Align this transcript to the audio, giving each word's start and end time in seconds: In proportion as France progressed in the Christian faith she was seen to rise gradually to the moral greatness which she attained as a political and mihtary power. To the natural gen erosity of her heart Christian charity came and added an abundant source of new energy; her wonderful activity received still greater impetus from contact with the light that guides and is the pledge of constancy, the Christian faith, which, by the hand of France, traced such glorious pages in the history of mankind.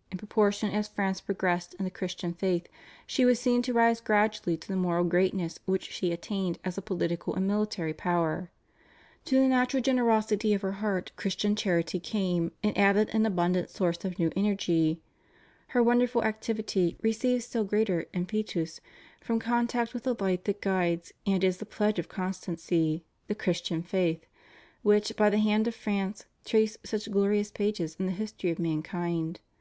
In 0.10 0.18
proportion 0.18 0.72
as 0.72 0.88
France 0.88 1.20
progressed 1.20 1.74
in 1.74 1.84
the 1.84 1.92
Christian 1.92 2.34
faith 2.34 2.66
she 3.06 3.24
was 3.24 3.38
seen 3.38 3.62
to 3.62 3.72
rise 3.72 4.00
gradually 4.00 4.56
to 4.56 4.66
the 4.66 4.74
moral 4.74 5.04
greatness 5.04 5.60
which 5.64 5.92
she 5.92 6.10
attained 6.10 6.58
as 6.64 6.76
a 6.76 6.82
political 6.82 7.36
and 7.36 7.48
mihtary 7.48 7.96
power. 7.96 8.50
To 9.26 9.36
the 9.36 9.46
natural 9.46 9.80
gen 9.80 9.98
erosity 9.98 10.56
of 10.56 10.62
her 10.62 10.72
heart 10.82 11.12
Christian 11.14 11.54
charity 11.54 12.00
came 12.00 12.50
and 12.64 12.76
added 12.76 13.10
an 13.10 13.24
abundant 13.26 13.70
source 13.70 14.04
of 14.04 14.18
new 14.18 14.32
energy; 14.34 15.02
her 15.68 15.84
wonderful 15.84 16.24
activity 16.24 16.96
received 17.00 17.44
still 17.44 17.62
greater 17.62 18.06
impetus 18.12 18.80
from 19.20 19.38
contact 19.38 19.94
with 19.94 20.02
the 20.02 20.16
light 20.18 20.46
that 20.46 20.60
guides 20.60 21.12
and 21.28 21.44
is 21.44 21.58
the 21.58 21.64
pledge 21.64 22.00
of 22.00 22.08
constancy, 22.08 23.04
the 23.28 23.36
Christian 23.36 23.84
faith, 23.84 24.26
which, 24.82 25.14
by 25.16 25.30
the 25.30 25.38
hand 25.38 25.68
of 25.68 25.76
France, 25.76 26.24
traced 26.44 26.84
such 26.84 27.08
glorious 27.12 27.52
pages 27.52 27.94
in 28.00 28.06
the 28.06 28.10
history 28.18 28.50
of 28.50 28.58
mankind. 28.58 29.38